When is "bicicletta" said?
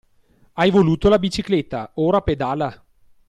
1.19-1.91